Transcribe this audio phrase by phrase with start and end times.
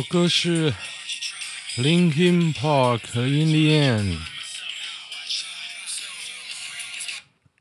[0.00, 0.72] 这首歌是
[1.76, 4.16] Linkin Park In the End。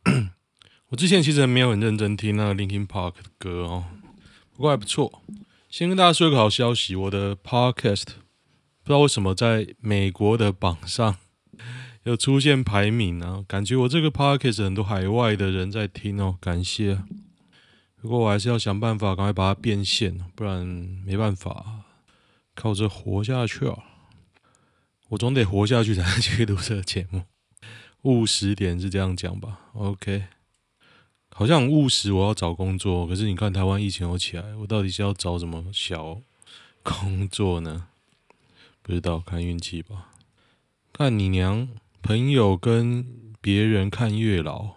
[0.87, 3.83] 我之前其实没有很认真听那个 Linkin Park 的歌哦，
[4.55, 5.21] 不过还不错。
[5.69, 11.17] 先跟大家说一个好消息，我的 Podcast 不知道为什么在美国的榜上
[12.03, 16.99] 有出现排名啊，感觉我这个 Podcast 很多海外的人在听哦，感谢。
[18.01, 20.65] 不过我还是要想办法赶快把它变现，不然
[21.05, 21.81] 没办法。
[22.59, 23.85] 靠着活下去啊！
[25.07, 27.23] 我总得活下去才能去 录这个节目。
[28.01, 30.25] 务实点是这样讲吧？OK，
[31.29, 32.11] 好像务实。
[32.11, 36.21] 我要找工作，可是你看台湾疫情又起来，我到底是要找什么小
[36.83, 37.87] 工作呢？
[38.81, 40.09] 不知道，看运气吧。
[40.91, 41.69] 看你娘！
[42.01, 44.75] 朋友跟别人看月老，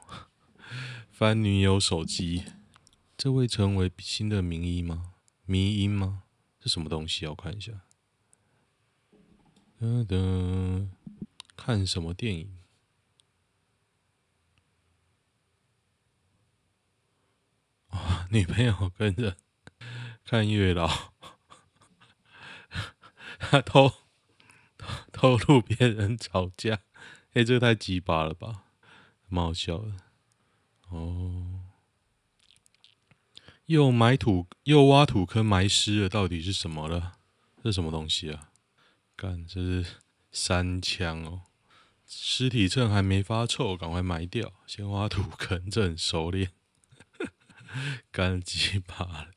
[1.11, 2.45] 翻女友手机，
[3.17, 5.11] 这会成为新的名医吗？
[5.47, 6.22] 迷因吗？
[6.63, 7.31] 是什么东西啊？
[7.31, 7.73] 我看一下。
[9.81, 10.91] 噔噔，
[11.57, 12.57] 看什么电影？
[17.89, 19.37] 啊，女朋友跟着
[20.25, 21.13] 看月老，
[23.41, 23.93] 他偷
[25.13, 26.85] 偷录别人吵架，
[27.33, 28.67] 哎，这个太鸡巴了吧，
[29.29, 29.97] 蛮好笑的。
[30.91, 31.52] 哦。
[33.73, 37.15] 又埋土，又挖土坑埋尸了，到底是什么了？
[37.57, 38.51] 这是什么东西啊？
[39.17, 39.87] 干，这是
[40.31, 41.45] 三枪哦！
[42.07, 46.53] 尸体趁还没发臭，赶快埋掉，先挖土坑，这很熟练。
[48.13, 49.29] 干鸡巴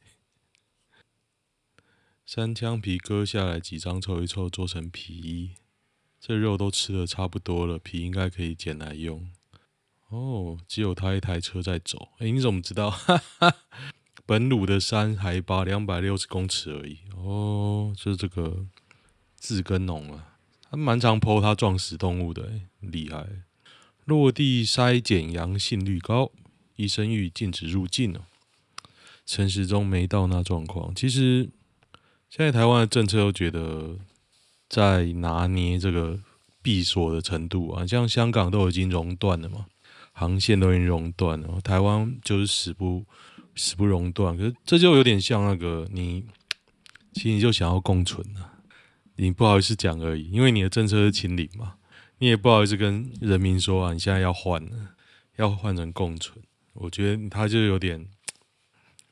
[2.26, 2.54] 三！
[2.54, 5.52] 枪皮割下来几张凑一凑，做成皮衣。
[6.20, 9.32] 这肉都吃的差不多了，皮应该可以捡来用。
[10.10, 12.10] 哦，只有他一台车在走。
[12.18, 12.92] 哎，你怎么知道？
[12.92, 13.56] 哈哈。
[14.28, 18.66] 本鲁的山海拔两百六十公尺而已哦，就是这个
[19.36, 20.36] 字根农啊，
[20.72, 23.28] 他蛮常 po 他撞死动物的，厉害。
[24.06, 26.32] 落地筛检阳性率高，
[26.76, 28.22] 医生欲禁止入境哦。
[29.28, 31.50] 陈时中没到那状况，其实
[32.28, 34.00] 现在台湾的政策都觉得
[34.68, 36.20] 在拿捏这个
[36.64, 39.68] 闭锁的程度啊，像香港都已经熔断了嘛，
[40.14, 43.06] 航线都已经熔断了，台湾就是死不。
[43.56, 46.26] 死不容断，可是这就有点像那个你，
[47.14, 48.60] 其实你就想要共存啊，
[49.16, 51.76] 你不好意思讲而已，因为你的政策是清零嘛，
[52.18, 54.96] 你也不好意思跟人民说啊，你现在要换了，
[55.38, 56.44] 要换成共存。
[56.74, 58.06] 我觉得他就有点，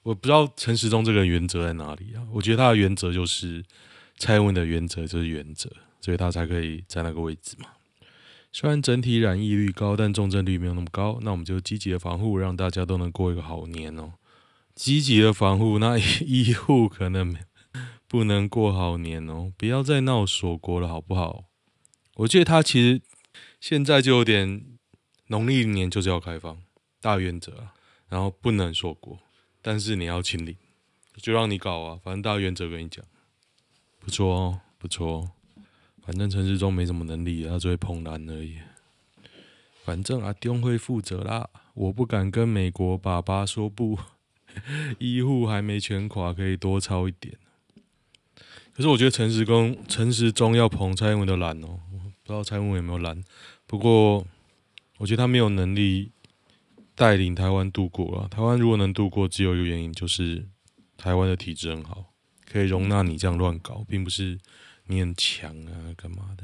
[0.04, 2.28] 我不知道陈时中这个原则在哪里啊？
[2.34, 3.64] 我觉得他的原则就是
[4.18, 5.72] 蔡英文的原则就是原则，
[6.02, 7.68] 所以他才可以在那个位置嘛。
[8.52, 14.12] 虽然整体染疫率高，但重症率没有那么高，那我们就积极的防护，让大家都能过一个好年哦。
[14.76, 17.36] 积极的防护，那医护可能
[18.08, 19.54] 不能过好年哦。
[19.58, 21.46] 不要再闹锁国了，好不好？
[22.16, 23.02] 我记得他其实
[23.60, 24.66] 现在就有点
[25.28, 26.62] 农历年就是要开放
[27.02, 27.70] 大原则，
[28.10, 29.20] 然后不能锁国，
[29.62, 30.58] 但是你要清理，
[31.18, 32.00] 就让你搞啊。
[32.04, 33.04] 反正大原则跟你讲，
[34.00, 35.32] 不错哦，不错哦。
[36.04, 38.58] 反正陈时中没什么能力，他只会碰烂而已。
[39.84, 43.98] 反正阿丁会负责啦，我不敢跟美国爸爸说不。
[45.00, 47.36] 医护还没全垮，可以多抄一点。
[48.74, 51.80] 可是我觉得陈时中、陈时中要捧蔡英文的蓝哦，
[52.24, 53.24] 不知道蔡英文有没有蓝。
[53.68, 54.26] 不过
[54.98, 56.12] 我觉得他没有能力
[56.96, 58.28] 带领台湾度过啊。
[58.28, 60.48] 台湾如果能度过，只有一个原因，就是
[60.98, 62.14] 台湾的体制很好，
[62.52, 64.40] 可以容纳你这样乱搞，并不是
[64.88, 66.44] 你很强啊，干嘛的。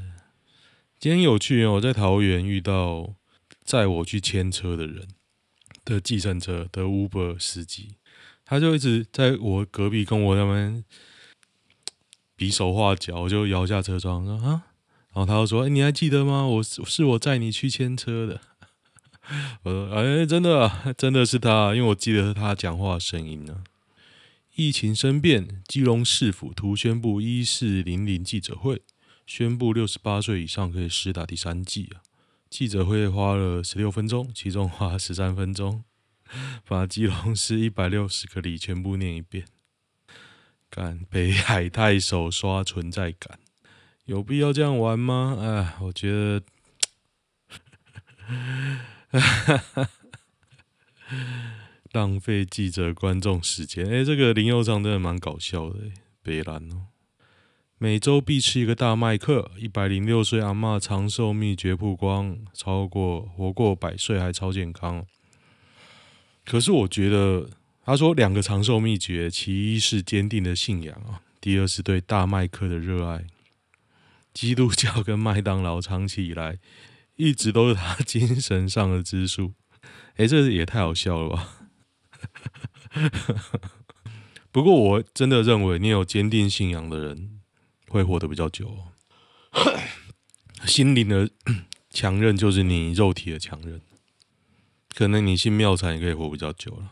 [1.00, 3.16] 今天有趣哦，我在桃园遇到
[3.64, 5.08] 载我去牵车的人
[5.84, 7.96] 的计程车的 Uber 司机。
[8.50, 10.84] 他就一直在我隔壁跟我那边
[12.36, 14.66] 比手画脚，我就摇下车窗说啊，
[15.14, 16.48] 然后他就说：“哎，你还记得吗？
[16.48, 18.42] 我是是我载你去牵车的。
[19.62, 23.64] ”我说：“哎，真的，真的是他，因为我记得他讲话声音呢。”
[24.58, 28.82] 疫情生变，基隆市府图宣布一四零零记者会，
[29.28, 32.02] 宣布六十八岁以上可以施打第三剂啊。
[32.50, 35.84] 记者会花了十六分钟，其中花十三分钟。
[36.66, 39.46] 把基隆市一百六十个里全部念一遍，
[40.70, 43.40] 干北海太守刷存在感，
[44.06, 45.38] 有必要这样玩吗？
[45.40, 46.44] 哎，我觉得，
[51.92, 53.90] 浪费记者观众时间。
[53.90, 55.80] 哎，这个林右昌真的蛮搞笑的，
[56.22, 56.88] 北兰哦，
[57.80, 65.08] 每周必吃一个大麦克，一百零六岁阿嬷长寿秘诀曝光，超过活过百岁还超健康。
[66.50, 67.48] 可是我觉得，
[67.86, 73.28] 他说两个长寿秘诀，其一是坚定的信仰啊，第二是对大麦克的热爱。
[74.34, 76.58] 基督教跟麦当劳长期以来
[77.18, 79.54] 一直都是他精神上的支柱。
[80.16, 81.50] 哎，这也太好笑了吧！
[84.52, 87.42] 不过我真的认为，你有坚定信仰的人
[87.90, 88.70] 会活得比较久。
[88.70, 89.80] 哦
[90.66, 91.30] 心灵的
[91.94, 93.80] 强韧就是你肉体的强韧。
[95.00, 96.92] 可能你信庙产也可以活比较久了。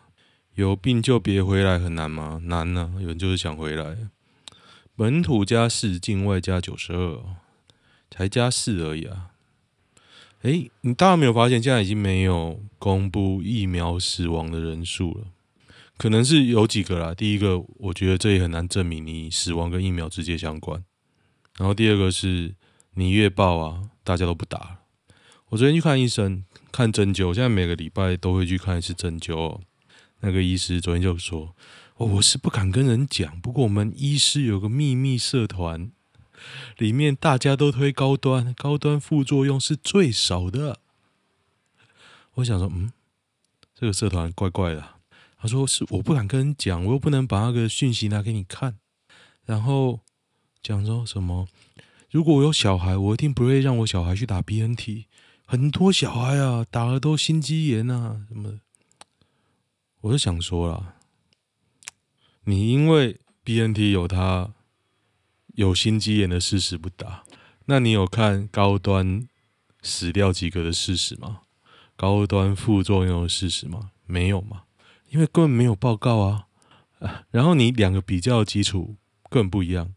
[0.55, 2.39] 有病就别回来，很难吗？
[2.45, 3.97] 难呢、有人就是想回来。
[4.95, 7.19] 本土加四，境外加九十二，
[8.09, 9.31] 才加四而已啊。
[10.43, 15.25] 诶，你大家没有发现，现在已经没有公布疫苗死亡的人数了？
[15.97, 17.13] 可能是有几个啦。
[17.13, 20.81] 第一个，我觉得这也很难证明你死亡跟疫苗直接相关。
[21.57, 22.55] 然后第二个是，
[22.93, 24.79] 你越报啊，大家都不打了。
[25.49, 26.45] 我昨天去看医生，
[26.77, 29.59] 看针灸，现在每个礼拜都会去看一次针灸。
[30.19, 31.55] 那个医师昨天就说。
[31.95, 33.41] 哦，我是不敢跟人讲。
[33.41, 35.89] 不过我们医师有个秘密社团，
[36.77, 40.77] 里面大家都推高端，高端副作用是最少的。
[42.35, 42.91] 我想说，嗯，
[43.73, 44.87] 这个社团怪怪的。
[45.39, 48.77] 他说是我不敢跟人讲，我又不能把那个讯息拿给你看。
[49.47, 50.01] 然后
[50.61, 51.47] 讲说什么？
[52.11, 55.06] 如果我有小孩，我一定不会让我小孩去打 BNT。
[55.49, 58.59] 很多小孩啊，打了都心肌炎啊什么的。
[60.01, 60.95] 我就想说了。
[62.43, 64.53] 你因为 BNT 有它
[65.55, 67.23] 有心肌炎的事实不打，
[67.67, 69.25] 那你有看高端
[69.81, 71.39] 死掉几个的事实吗？
[71.95, 73.91] 高端副作用的事实吗？
[74.05, 74.63] 没有嘛，
[75.11, 76.47] 因为根本没有报告啊。
[77.31, 78.97] 然后你两个比较基础
[79.29, 79.93] 根本不一样，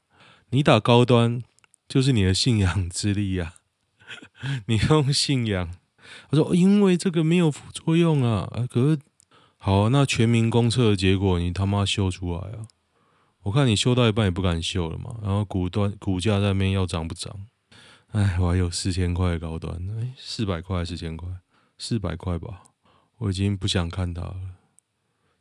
[0.51, 1.43] 你打高端
[1.89, 3.55] 就是你的信仰之力、啊，
[4.67, 5.71] 你用信仰，
[6.31, 8.99] 他说因为这个没有副作用啊，啊可是。
[9.63, 12.65] 好，那全民公测的结果你他妈秀出来啊！
[13.43, 15.17] 我看你秀到一半也不敢秀了嘛。
[15.23, 17.47] 然后股端股价在那边要涨不涨？
[18.13, 21.29] 哎，我还有四千块的高端，哎，四百块还四千块？
[21.77, 22.63] 四百块吧。
[23.19, 24.35] 我已经不想看它了。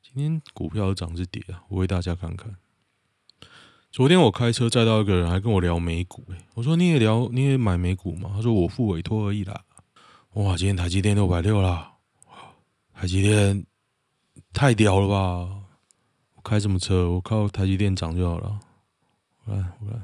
[0.04, 1.64] 今天股票涨是跌啊？
[1.70, 2.58] 我为大家看看。
[3.92, 8.32] 昨天我开车载到一个人，还跟我聊美股，欸，我说你也聊，你也买美股吗？
[8.36, 9.64] 他说我付委托而已啦。
[10.34, 11.94] 哇，今天台积电六百六啦，
[12.94, 13.66] 台积电。
[14.52, 15.48] 太屌了吧！
[16.44, 17.12] 开什么车？
[17.12, 18.60] 我靠台积电涨就好了。
[19.46, 20.04] 我看，我看，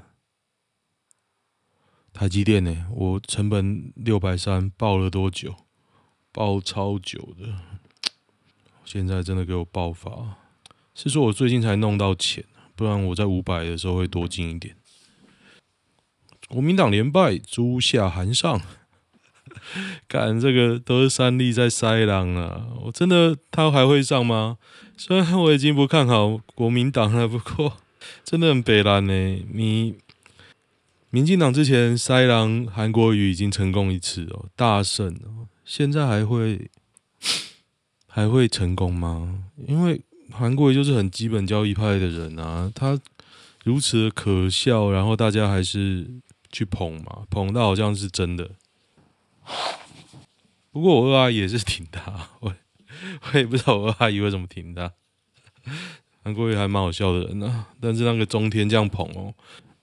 [2.14, 2.86] 台积电呢？
[2.92, 5.56] 我成本六百三，爆了多久？
[6.32, 7.48] 爆超久的。
[8.84, 10.38] 现在真的给我爆发，
[10.94, 12.46] 是说我最近才弄到钱，
[12.76, 14.76] 不然我在五百的时候会多进一点。
[16.48, 18.62] 国民党连败，朱下韩上。
[20.10, 22.68] 看这个都是三立在塞狼啊！
[22.84, 24.58] 我真的他还会上吗？
[24.98, 27.78] 虽然我已经不看好国民党了，不过
[28.24, 29.14] 真的很北烂呢。
[29.54, 29.96] 你
[31.10, 36.70] 民进党之前塞狼韩国瑜已经成功一次哦，大胜哦，现在还会
[38.08, 39.46] 还会成功吗？
[39.68, 40.02] 因为
[40.38, 43.00] 韩国瑜就是很基本交易派的人啊，他
[43.64, 46.08] 如此的可笑，然后大家还是
[46.52, 48.52] 去捧嘛，捧到好像是真的。
[50.72, 52.54] 不过我二阿姨也是挺他，我
[53.32, 54.92] 我也不知道我二阿姨为什么挺他。
[56.24, 59.34] 韩国瑜还蛮好笑的人啊，但是那个中天这样捧哦，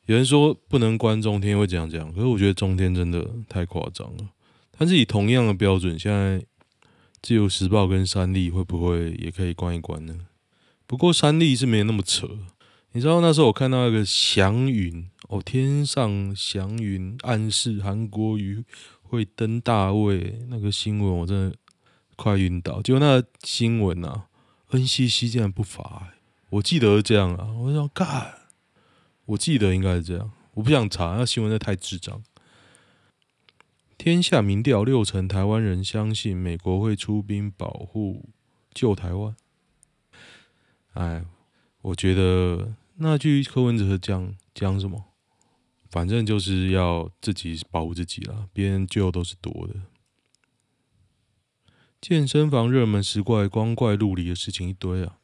[0.06, 4.28] 有人说不能关中天会怎样怎样，可是我觉得中天真的太夸张了。
[4.76, 6.44] 但是以同样的标准，现在
[7.20, 10.14] 自由时报跟三立会不会也可以关一关呢？
[10.92, 12.28] 不过三立是没那么扯，
[12.92, 18.62] 你知道那时候我看到一个祥云哦，天上祥云暗示韩国瑜。
[19.02, 21.56] 会登大位那个新闻，我真的
[22.16, 22.82] 快晕倒。
[22.82, 24.26] 结果那个新闻啊
[24.70, 26.12] ，NCC 竟然不发，
[26.50, 27.48] 我记得是这样啊。
[27.52, 28.34] 我想干，
[29.24, 30.30] 我记得应该是这样。
[30.52, 32.22] 我不想查，那新闻真的太智障。
[33.96, 38.28] 天下民调六成台湾人相信美国会出兵保护
[38.74, 39.34] 救台湾。
[40.92, 41.24] 哎，
[41.80, 45.04] 我觉得那句柯文哲讲讲什么？
[45.88, 49.74] 反正就是要自己保护自己啦，别人救都是多的。
[52.00, 55.18] 健身房热门时怪光怪陆离的事情一堆啊，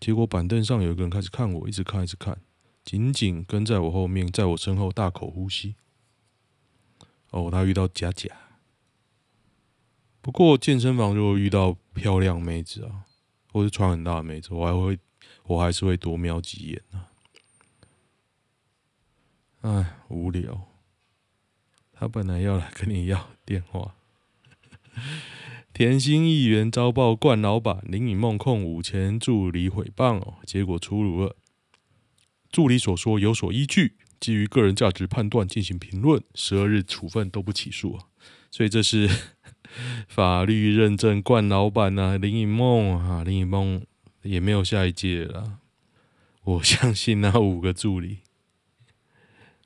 [0.00, 2.40] 结果板凳上有一个人开始看我，一直看一直看，
[2.84, 5.76] 紧紧跟在我后面，在我身后大口呼吸。
[7.30, 8.28] 哦，他遇到假假。
[10.20, 13.04] 不过健身房如果遇到漂亮妹子啊，
[13.56, 14.98] 或是穿很大的妹子，我还会，
[15.44, 17.08] 我还是会多瞄几眼啊。
[19.62, 20.68] 哎，无聊。
[21.94, 23.94] 他本来要来跟你要电话。
[25.72, 31.34] 甜心议员遭报惯老板林颖梦控五千助理诽谤哦，结果出炉了。
[32.52, 37.98] 助理所说有所依据，基于个人价值判断进行评论，十二日处分都不起诉。
[38.50, 39.08] 所以这是
[40.08, 43.84] 法律认证冠老板啊，林颖梦啊，林颖梦
[44.22, 45.58] 也没有下一届了。
[46.44, 48.18] 我相信那五个助理。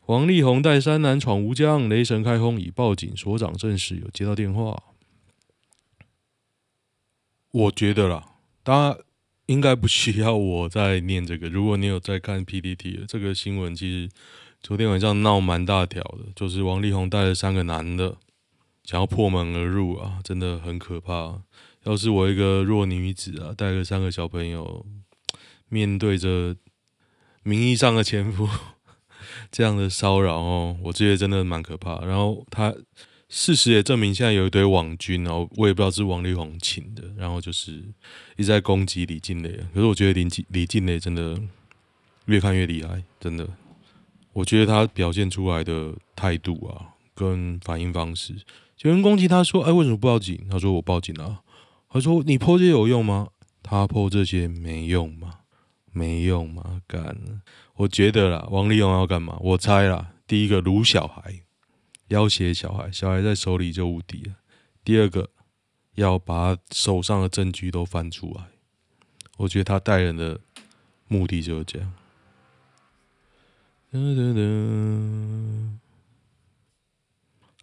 [0.06, 4.82] 王力宏带三男闯吴江，雷神开轰已报警，所长证实有接到电话。
[7.52, 8.98] 我觉得啦，大家
[9.46, 11.48] 应该不需要我再念这个。
[11.48, 14.08] 如果你有在看 PTT 这个新闻，其实
[14.62, 18.16] 昨天晚上闹蛮大条的，就是王力宏带了三个男的，
[18.90, 21.40] 想要破门而入啊，真的很可怕。
[21.84, 24.84] 要是我一个弱女子啊，带个三个小朋友，
[25.68, 26.56] 面对着
[27.44, 28.48] 名义上的前夫。
[29.52, 32.04] 这样的骚扰哦，我觉得真的蛮可怕。
[32.04, 32.74] 然后他
[33.28, 37.74] 事实也证明，现在有一堆网军哦，我也不知道是王力宏请的，然后就是
[38.36, 39.56] 一直在攻击李静蕾。
[39.72, 41.40] 可是我觉得李李静蕾真的
[42.24, 43.48] 越看越厉害，真的。
[44.32, 48.34] 我觉得他表现出来的态度啊，跟反应方式，
[48.82, 51.42] 有人攻击他说：“哎，为什么不报警？”他说：“我报警了。”
[51.88, 53.28] 他说：“你 po 这些有用吗？”
[53.62, 55.40] 他 po 这些没用吗？
[55.92, 56.80] 没用吗？
[56.86, 57.42] 干。
[57.74, 59.36] 我觉得啦，王力宏要干嘛？
[59.40, 61.42] 我猜啦，第一个撸小孩，
[62.08, 64.34] 要挟小孩，小孩在手里就无敌了。
[64.82, 65.28] 第二个，
[65.96, 68.44] 要把手上的证据都翻出来。
[69.36, 70.40] 我觉得他带人的
[71.06, 71.92] 目的就是这样。
[73.92, 75.79] 噔噔噔，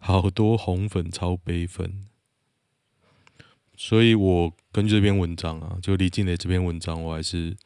[0.00, 2.06] 好多红粉超悲愤，
[3.76, 7.56] 所以我根据这篇文章啊，就李静蕾这篇文章，我还是。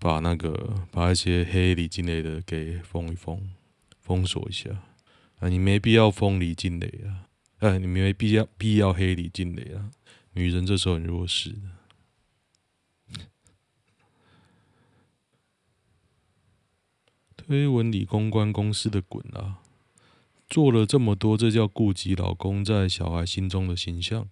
[0.00, 3.50] 把那个把一些黑李静蕾的给封一封，
[3.98, 4.70] 封锁一下
[5.40, 5.48] 啊！
[5.48, 7.26] 你没必要封李静蕾啊！
[7.58, 9.90] 哎，你没必要必要黑李静蕾啊！
[10.34, 11.58] 女人这时候很弱势的。
[17.36, 19.58] 推文里公关公司的滚啊！
[20.48, 24.28] 做了这么多，这叫顾及老公在小孩心中的形象。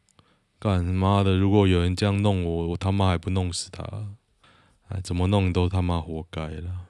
[0.59, 1.37] 干妈的！
[1.37, 4.17] 如果有人这样弄我，我他妈还不弄死他！
[4.89, 6.87] 哎，怎么弄都他妈活该了！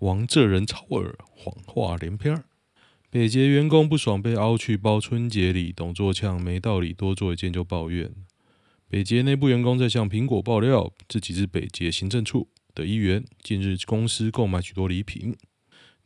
[0.00, 2.44] 王这人超耳，谎话连篇。
[3.08, 8.14] 北捷员工不爽被凹去包春节礼，董作呛没道理，多做一件就抱怨。
[8.88, 13.24] 北捷内部员工在向苹果爆料，自己是北捷行政处的一员。
[13.42, 15.34] 近日公司购买许多礼品，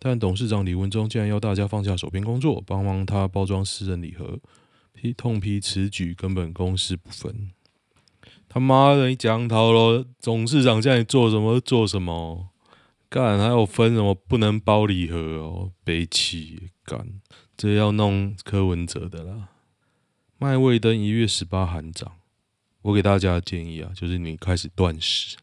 [0.02, 4.40] 但董事长李文忠竟然要大家放下手边工作，帮忙他包装私人礼盒，
[4.94, 7.50] 批痛批此举根本公私不分。
[8.48, 10.06] 他妈的，你讲套了！
[10.22, 12.48] 董事长叫你做什么做什么，
[13.10, 15.72] 干还有分什么不能包礼盒哦？
[15.84, 17.20] 悲戚干，
[17.56, 19.50] 这要弄柯文哲的啦。
[20.38, 22.12] 麦味登一月十八喊涨，
[22.80, 25.36] 我给大家的建议啊，就是你开始断食，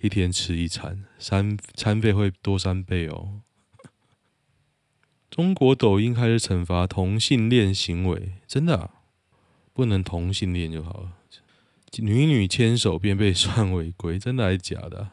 [0.00, 3.42] 一天吃一餐，三餐费会多三倍哦。
[5.30, 8.90] 中国抖音开始惩罚同性恋行为，真的？
[9.72, 11.12] 不能同性恋就好了。
[11.98, 15.12] 女女牵手便被算违规，真的还是假的？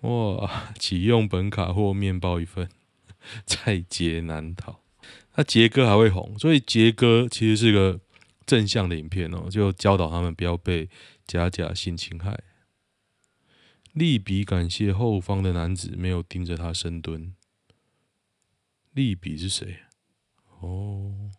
[0.00, 0.72] 哇！
[0.78, 2.68] 启用本卡或面包一份，
[3.46, 4.80] 在劫难逃。
[5.36, 8.00] 那杰哥还会红，所以杰哥其实是个
[8.44, 10.88] 正向的影片哦，就教导他们不要被
[11.26, 12.40] 假假性侵害。
[13.92, 17.32] 利比感谢后方的男子没有盯着他深蹲。
[18.94, 19.80] 利比是谁？
[20.60, 21.30] 哦，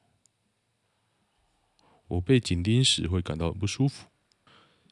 [2.07, 4.07] 我被紧盯时会感到很不舒服。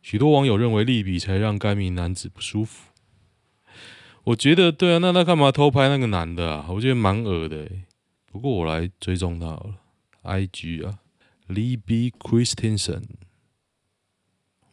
[0.01, 2.89] 许多网友认为利比才让该名男子不舒服。
[4.23, 6.67] 我觉得对啊，那他干嘛偷拍那个男的啊？
[6.69, 7.69] 我觉得蛮恶的。
[8.25, 9.81] 不过我来追踪他好了
[10.23, 10.99] ，IG 啊
[11.49, 13.03] ，Libby Christensen。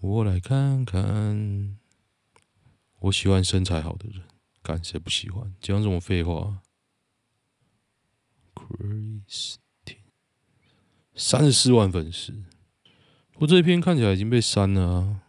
[0.00, 1.76] 我来看看，
[3.00, 4.22] 我喜欢身材好的人，
[4.62, 5.52] 干谁不喜欢？
[5.60, 6.62] 讲这种废话。
[8.78, 9.98] 二十天
[11.14, 12.34] 三十四万粉丝。
[13.36, 15.22] 我这篇看起来已经被删了啊。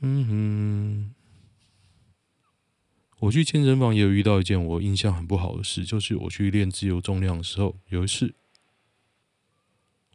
[0.00, 1.14] 嗯哼，
[3.20, 8.34] 我去健身房也有遇到一件我印象很不好的事，就是我去练自由重量的时候，有一次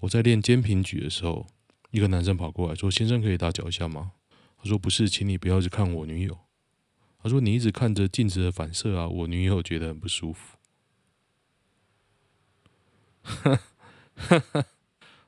[0.01, 1.47] 我在练肩平举的时候，
[1.91, 4.11] 一个男生跑过来说：“先生可以打脚下吗？”
[4.59, 6.37] 他说：“不是，请你不要一直看我女友。”
[7.23, 10.56] 他说：“你一直看着镜子的反射啊，我女友觉得很不舒服。”
[13.27, 14.65] 哈哈。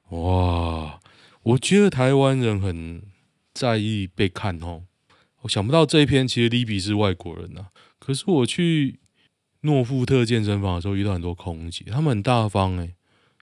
[0.10, 1.00] 哇，
[1.44, 3.04] 我觉得台湾人很
[3.54, 4.84] 在意被看哦。
[5.42, 7.68] 我想不到这一篇其实利比是外国人呐、
[8.00, 9.00] 可是我去
[9.62, 12.96] 诺富特健身房的时候遇到很多空姐，他们很大方诶，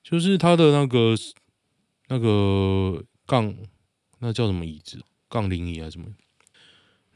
[0.03, 1.15] 就是他的那个
[2.09, 3.55] 那个杠，
[4.19, 5.01] 那叫什么椅子？
[5.29, 6.07] 杠铃椅还是什么？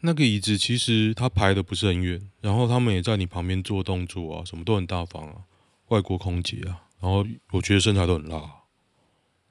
[0.01, 5.43] 那个椅子其实它排的不是很远，然后他们也在你旁边做动作啊，什么都很大方啊，
[5.89, 8.41] 外国空姐啊，然后我觉得身材都很辣。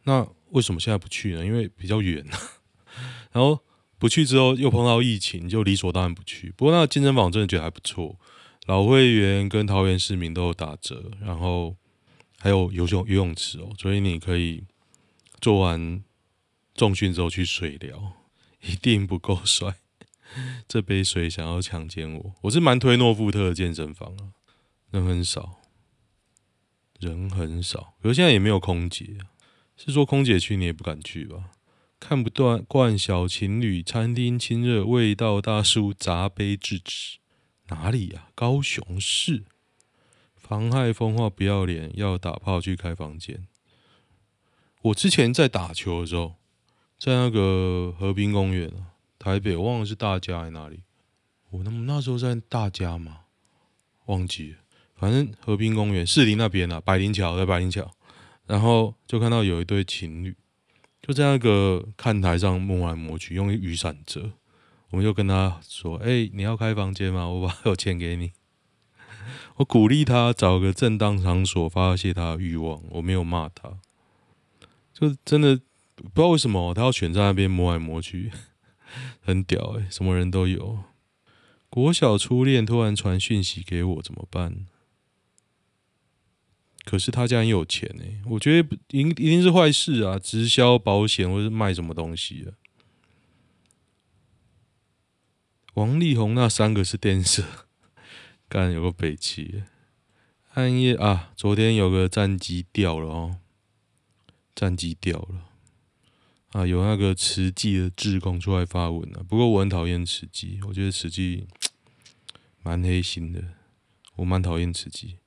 [0.04, 1.44] 那为什么现在不去呢？
[1.44, 2.24] 因为比较远，
[3.32, 3.60] 然后
[3.98, 6.50] 不去之后又碰到疫情，就理所当然不去。
[6.56, 8.18] 不过那个健身房真的觉得还不错，
[8.66, 11.76] 老会员跟桃园市民都有打折，然后
[12.38, 14.64] 还有游泳游泳池哦，所以你可以
[15.40, 16.02] 做完
[16.74, 18.12] 重训之后去水疗，
[18.62, 19.74] 一定不够帅。
[20.66, 24.32] 这杯水想要强奸我，我是蛮推诺富特的健身房啊，
[24.92, 25.59] 人很少，
[27.00, 29.18] 人很少，可是现在也没有空姐。
[29.76, 31.50] 是说空姐去你也不敢去吧？
[31.98, 37.18] 看不断惯小情侣，餐厅亲热，味道大叔砸杯制止。
[37.68, 38.32] 哪里呀、啊？
[38.34, 39.44] 高雄市。
[40.36, 43.46] 妨害风化不要脸，要打炮去开房间。
[44.82, 46.34] 我之前在打球的时候，
[46.98, 50.80] 在那个河滨公园啊，台北，忘了是大家还是哪里。
[51.50, 53.20] 我那么那时候在大家吗？
[54.06, 54.58] 忘记了，
[55.00, 57.90] 反正河滨公园士林那边啊，百灵桥在百灵桥。
[58.46, 60.36] 然后就看到有一对情侣，
[61.00, 64.32] 就在那个看台上摸来摸去，用雨伞遮。
[64.90, 67.28] 我们就跟他说：“哎、你要开房间吗？
[67.28, 68.32] 我把有钱给你。”
[69.56, 73.78] 我鼓励他找个正当场所发泄他的欲望，我没有骂他。
[74.92, 75.56] 就真的
[75.94, 78.32] 不知道为什么他要选在那边摸来摸去，
[79.22, 80.80] 很屌哎、什么人都有。
[81.68, 84.66] 国小初恋突然传讯息给我，怎么办？
[86.84, 90.18] 可是他家很有钱呢，我觉得一一定是坏事啊！
[90.18, 92.56] 直销保险或是卖什么东西啊？
[95.74, 97.44] 王力宏那三个是电视，
[98.48, 99.62] 干有个北七，
[100.54, 101.32] 暗夜啊！
[101.36, 103.36] 昨天有个战机掉了哦，
[104.54, 105.46] 战机掉了
[106.50, 106.66] 啊！
[106.66, 111.46] 有那个慈济的志工出来发文了，不过我很讨厌慈济，我觉得慈济
[112.64, 113.44] 蛮黑心的，
[114.16, 115.18] 我蛮讨厌慈济。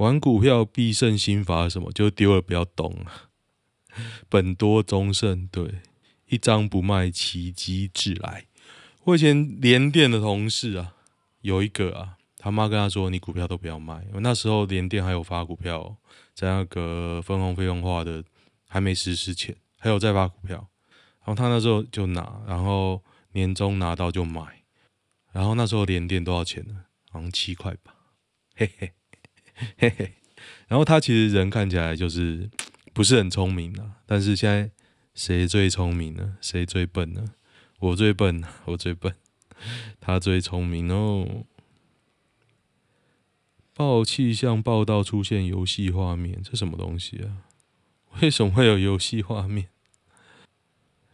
[0.00, 1.92] 玩股票必胜心法什么？
[1.92, 2.90] 就丢了不要动。
[3.04, 3.28] 啊，
[4.30, 5.82] 本多终胜，对，
[6.26, 8.46] 一张不卖，奇迹自来。
[9.04, 10.94] 我以前联电的同事啊，
[11.42, 15.94] 有一个啊，他妈跟他说，你股票都不要卖，那时候联电还有发股票，
[16.34, 18.24] 在那个分红费用化的
[18.66, 20.56] 还没实施前，还有在发股票，
[21.18, 24.62] 然后他那时候就拿，然后年终拿到就买，
[25.30, 26.86] 然后那时候联电多少钱呢？
[27.10, 27.94] 好像七块吧，
[28.56, 28.92] 嘿嘿。
[29.78, 30.12] 嘿嘿，
[30.68, 32.48] 然后他其实人看起来就是
[32.92, 34.70] 不是很聪明啊，但是现在
[35.14, 36.36] 谁最聪明呢？
[36.40, 37.34] 谁最笨呢？
[37.78, 39.14] 我最笨，我最笨，
[40.00, 41.44] 他最聪明哦。
[43.74, 47.48] 报气象报道出现游戏画面，这什么东西啊？
[48.20, 49.68] 为什么会有游戏画面？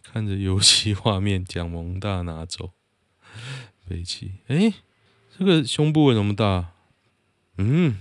[0.03, 2.73] 看着游戏画面，讲蒙大拿走，
[3.87, 4.33] 飞起。
[4.49, 4.73] 哎，
[5.39, 6.73] 这个胸部为什么大？
[7.59, 7.99] 嗯。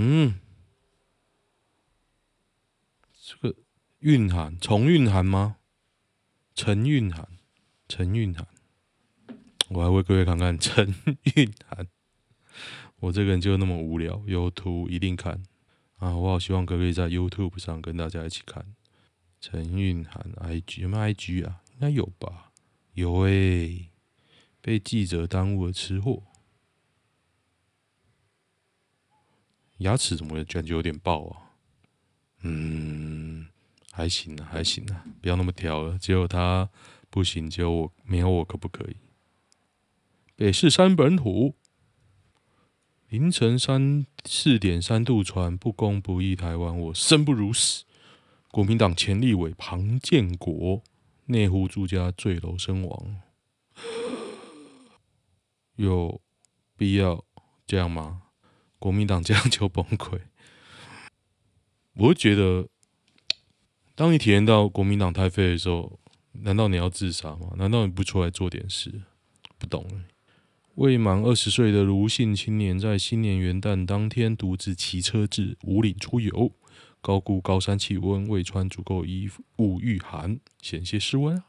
[0.00, 0.38] 嗯，
[3.20, 3.56] 这个
[3.98, 5.56] 蕴含重蕴含吗？
[6.54, 7.28] 陈蕴含，
[7.88, 8.46] 陈蕴含，
[9.70, 10.94] 我还为各位看看 陈
[11.34, 11.88] 蕴含。
[13.00, 15.42] 我这个人就那么无聊，有图一定看
[15.96, 16.14] 啊！
[16.14, 18.76] 我好希望各位在 YouTube 上跟大家一起看
[19.40, 21.60] 陈蕴含 IG 有没有 IG 啊？
[21.72, 22.52] 应该有吧？
[22.92, 23.90] 有诶、
[24.60, 26.22] 被记者耽误的吃货。
[29.78, 31.42] 牙齿怎么感觉有点爆啊？
[32.42, 33.46] 嗯，
[33.92, 35.98] 还行啊，还行啊，不要那么挑了。
[35.98, 36.70] 只有他
[37.10, 38.96] 不行，只有我没有我可不可以？
[40.36, 41.54] 北市山本土
[43.08, 47.84] 凌晨三四点三度传不公不义，台湾我生不如死。
[48.50, 50.82] 国民党前立委庞建国
[51.26, 53.20] 内湖住家坠楼身亡，
[55.76, 56.20] 有
[56.76, 57.24] 必要
[57.66, 58.22] 这样吗？
[58.78, 60.20] 国民党这样就崩溃，
[61.94, 62.68] 我会觉得，
[63.94, 65.98] 当你体验到国民党太废的时候，
[66.32, 67.52] 难道你要自杀吗？
[67.56, 69.02] 难道你不出来做点事？
[69.58, 70.04] 不懂。
[70.76, 76.52] 未满二十岁的卢姓青年在新年元旦当天独自骑车至五岭出游，
[77.00, 81.42] 高估高山气温，未穿足够衣物御寒，险些失温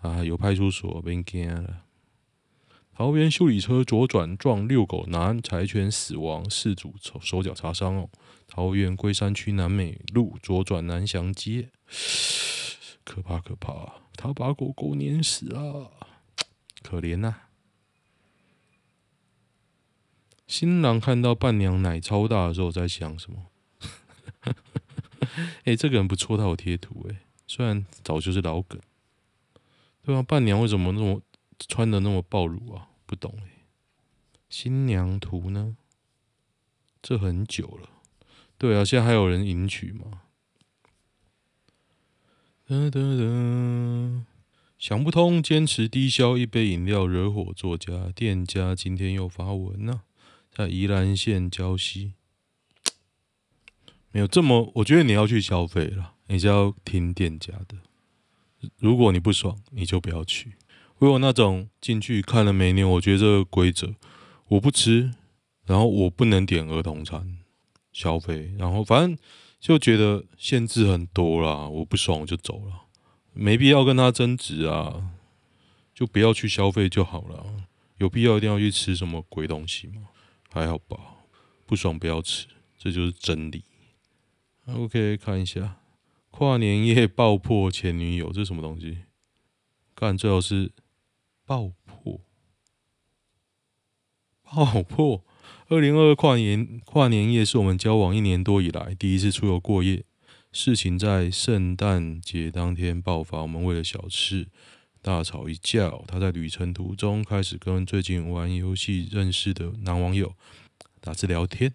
[0.00, 0.22] 啊！
[0.22, 1.85] 有派出所，别惊了。
[2.96, 8.08] 桃园修理车左转撞遛狗男，柴犬死亡，事主手手脚擦伤哦。
[8.48, 11.68] 桃园龟山区南美路左转南翔街，
[13.04, 14.00] 可怕可怕！
[14.14, 15.92] 他把狗狗碾死了，
[16.82, 17.42] 可怜呐、
[20.46, 23.50] 新郎看到伴娘奶超大的时候，在想什么？
[25.36, 28.80] 哎、欸，这个人不错，他有贴图哎，虽然早就是老梗。
[30.02, 31.20] 对啊，伴娘为什么那么
[31.58, 32.88] 穿的那么暴露啊？
[33.06, 33.66] 不懂哎。
[34.48, 35.76] 新娘图呢？
[37.02, 37.90] 这很久了。
[38.58, 40.22] 对啊，现在还有人迎娶吗？
[42.68, 44.26] 哒哒哒，
[44.78, 50.02] 想不通，坚持低消一杯饮料惹火作家，店家今天又发文了，
[50.50, 52.14] 在宜兰县礁溪，
[54.10, 57.78] 没有这么，我觉得你要去消费了，你是要听店家的。
[58.78, 60.56] 如果你不爽，你就不要去。
[60.98, 63.94] 我有那种进去看了每年，我觉得这个规则
[64.48, 65.12] 我不吃，
[65.64, 67.38] 然后我不能点儿童餐。
[67.92, 69.18] 消费，然后反正
[69.58, 72.82] 就觉得限制很多啦，我不爽我就走了，
[73.32, 75.12] 没必要跟他争执啊，
[75.94, 77.46] 就不要去消费就好了。
[77.96, 80.08] 有必要一定要去吃什么鬼东西吗？
[80.52, 80.98] 还好吧，
[81.64, 83.64] 不爽不要吃，这就是真理。
[84.66, 85.78] OK，看一下
[86.30, 88.98] 跨年夜爆破前女友，这是什么东西？
[89.94, 90.70] 干，最好是
[91.46, 92.20] 爆破，
[94.42, 95.24] 爆破。
[95.68, 100.04] 二零二二跨年跨年夜是我们交往一年多以来第一次出游过夜。
[100.50, 104.48] 事情在圣诞节当天爆发，我们为了小事
[105.00, 105.92] 大吵一架。
[106.08, 110.34] 他在旅程途中开始跟最近玩游戏认识的男网友
[111.00, 111.74] 打字聊天，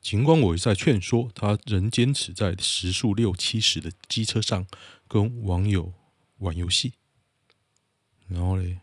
[0.00, 4.66] 尽管我一再劝说，他仍坚持在时速六七十的机车上
[5.06, 5.92] 跟网友
[6.38, 6.94] 玩游戏。
[8.28, 8.80] 然后嘞？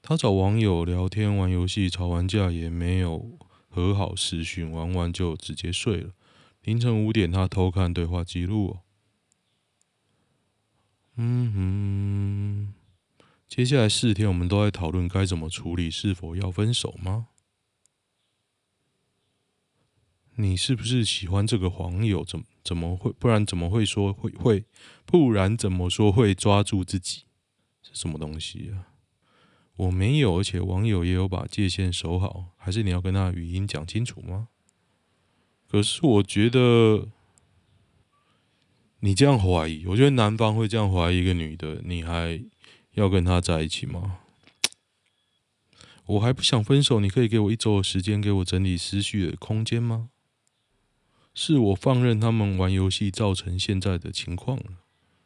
[0.00, 3.38] 他找网友聊天、玩游戏，吵完架也没有
[3.68, 6.12] 和好视讯，玩完就直接睡了。
[6.62, 8.80] 凌晨五点，他偷看对话记录哦。
[11.16, 12.74] 嗯哼，
[13.46, 17.28] 接下来四天，我们都在讨论该怎么处理，是否要分手吗？
[20.36, 22.24] 你是不是喜欢这个网友？
[22.24, 23.12] 怎怎么会？
[23.12, 24.64] 不然怎么会说会会？
[25.04, 27.24] 不然怎么说会抓住自己？
[27.92, 28.88] 什么东西啊？
[29.76, 34.48] 我没有，而且网友也有把界限守好，还是你要跟他语音讲清楚吗？
[35.68, 37.08] 可是我觉得
[39.00, 42.42] 你这样怀疑，我觉得男方会这样怀疑一个女的，你还
[42.94, 44.18] 要跟他在一起吗？
[46.06, 50.08] 我还不想分手，你可以给我一周的时间，给我整理思绪的空间吗？
[51.34, 54.58] 是我放任他们玩游戏造成现在的情况？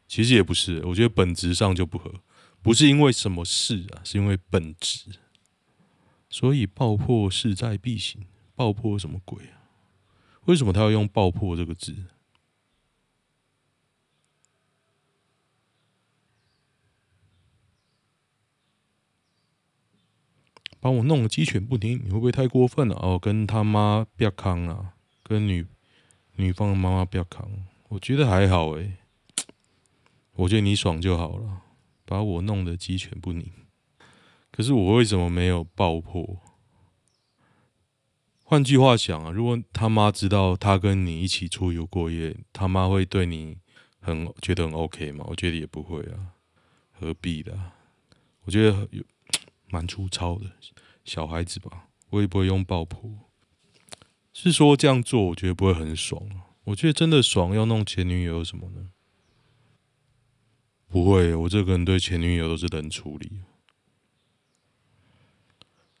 [0.07, 2.21] 其实也不是，我觉得本质上就不合。
[2.63, 5.19] 不是因为什么事啊，是因为本质，
[6.29, 8.25] 所以爆破势在必行。
[8.55, 9.67] 爆破什么鬼啊？
[10.45, 12.05] 为什么他要用“爆破”这个字？
[20.79, 22.95] 把我弄得鸡犬不宁，你会不会太过分了？
[22.95, 25.65] 哦，跟他妈不要扛啊，跟女
[26.35, 27.49] 女方的妈妈不要扛。
[27.89, 28.97] 我觉得还好诶，
[30.33, 31.61] 我觉得你爽就好了。
[32.05, 33.51] 把我弄得鸡犬不宁，
[34.51, 36.39] 可是我为什么没有爆破？
[38.43, 43.57] 换句话想啊，如果他妈知道他跟你一起出游过夜，他妈会对你
[43.99, 45.25] 很觉得很 OK 吗？
[45.29, 46.35] 我觉得也不会啊，
[46.91, 47.57] 何必的？
[48.43, 49.03] 我觉得有
[49.69, 50.51] 蛮粗糙的，
[51.03, 53.09] 小孩子吧，我也不会用爆破。
[54.33, 56.21] 是说这样做，我觉得不会很爽。
[56.65, 58.89] 我觉得真的爽，要弄前女友有什么呢？
[60.93, 63.39] 不会，我这个人对前女友都是冷处理。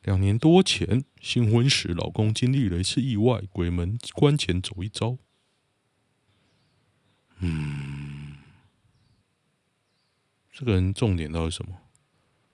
[0.03, 5.17] 两年多前，新婚时，老公经历了一次意外，鬼门关前走一遭。
[7.39, 8.37] 嗯，
[10.51, 11.75] 这个人重点到底什么？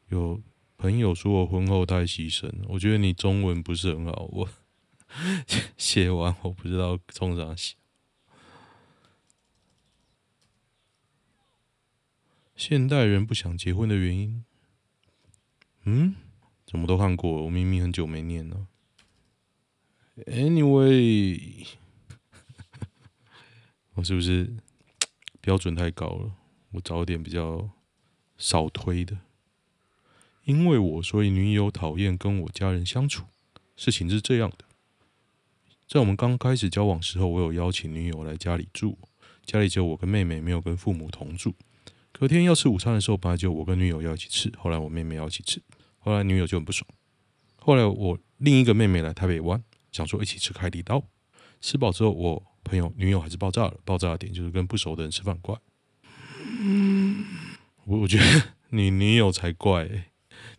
[0.07, 0.41] 有
[0.77, 4.49] 朋友说我婚后太牺牲，我觉得你中文不是很好，我
[5.75, 7.75] 写完我不知道冲啥写。
[12.59, 14.43] 现代人不想结婚的原因，
[15.85, 16.13] 嗯，
[16.65, 17.45] 怎么都看过？
[17.45, 18.67] 我明明很久没念了。
[20.25, 21.65] Anyway，
[23.95, 24.57] 我是不是
[25.39, 26.33] 标准太高了？
[26.71, 27.69] 我找点比较
[28.37, 29.17] 少推的。
[30.43, 33.23] 因为我，所以女友讨厌跟我家人相处。
[33.77, 34.65] 事情是这样的，
[35.87, 38.97] 在我们刚开始交往时候，我有邀请女友来家里住，
[39.45, 41.55] 家里只有我跟妹妹，没有跟父母同住。
[42.19, 45.61] 隔天要吃午餐的时候，本来就我跟女友要一起吃，后来我妹妹要一起吃，
[45.99, 46.85] 后来女友就很不爽。
[47.55, 51.01] 后来我另一个妹妹来台北玩，想说一起吃海底捞。
[51.61, 53.73] 吃饱之后，我朋友女友还是爆炸了。
[53.85, 55.55] 爆炸的点就是跟不熟的人吃饭怪。
[57.85, 59.89] 我我觉得你女友才怪，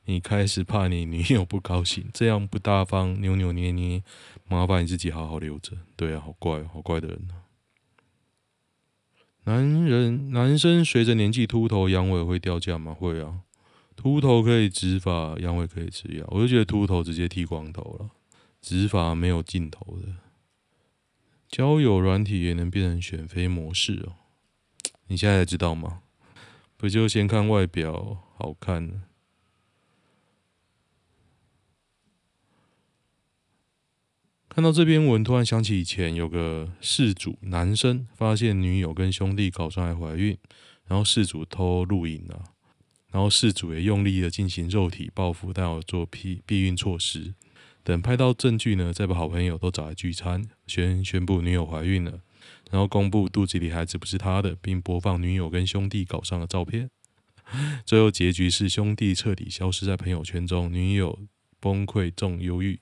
[0.07, 4.03] 你开始怕你女友不高兴，这样不大方，扭扭捏捏，
[4.49, 5.77] 麻烦你自己好好留着。
[5.95, 7.50] 对啊，好怪，好怪的人啊。
[9.51, 12.95] 男人男生随着年纪秃头，阳痿会掉价吗？
[12.95, 13.41] 会啊，
[13.97, 16.25] 秃头可以植发，阳痿可以吃药。
[16.29, 18.11] 我就觉得秃头直接剃光头了，
[18.63, 20.07] 植发没有尽头的。
[21.49, 24.13] 交友软体也能变成选妃模式哦，
[25.09, 26.03] 你现在知道吗？
[26.77, 29.03] 不就先看外表好看？
[34.53, 40.37] 看到这篇文，突然想起以前有个事主男生发现女友跟兄弟搞上来怀孕，
[40.89, 42.43] 然后事主偷录影了，
[43.13, 47.33] 然后事主也用力的进行肉体报复，但要做避避孕措施。
[47.85, 52.21] 等拍到证据呢，再把好朋友都找来聚餐，宣宣布女友怀孕了，
[52.73, 56.91] 然后公布肚子里孩子不是他的，并播放女友跟兄弟搞上的照片。
[57.87, 61.21] 最后结局是兄弟彻底消失在朋友圈中，女友
[61.61, 62.81] 崩溃重忧郁。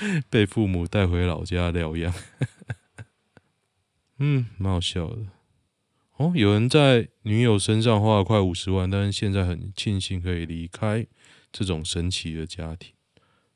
[0.30, 2.12] 被父母带回老家疗养，
[4.18, 5.18] 嗯，蛮好笑的。
[6.16, 11.06] 哦，有人在女友身上花了快五十万，但是现在很庆幸可以离开
[11.50, 12.92] 这种神奇的家庭。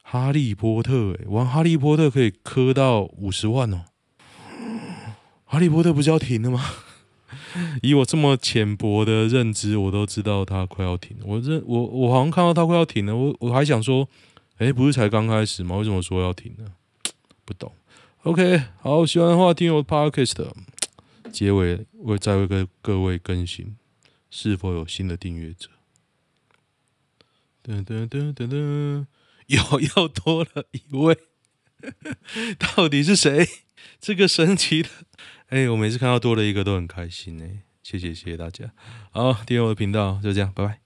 [0.03, 3.85] 哈利波特，诶，玩哈利波特可以磕到五十万哦。
[5.45, 6.65] 哈利波特不是要停了吗？
[7.83, 11.17] 以我这么浅薄的认知，我都知道他快要停。
[11.25, 14.09] 我认我我好像看到他快要停了，我我还想说。
[14.59, 15.77] 哎，不是才刚开始吗？
[15.77, 16.73] 为什么说要停呢？
[17.45, 17.73] 不懂。
[18.23, 20.53] OK，好，喜欢的话听我的 Podcast。
[21.33, 23.77] 结尾我再为各各位更新，
[24.31, 25.69] 是否有新的订阅者？
[27.63, 29.07] 噔噔噔噔噔，
[29.47, 31.19] 又又多了一位，
[32.59, 33.47] 到底是谁？
[34.01, 34.89] 这个神奇的，
[35.49, 38.73] 哎，我每次看到多了一个都很开心哎，谢谢谢谢大家。
[39.11, 40.86] 好，订阅我的频道，就这样，拜拜。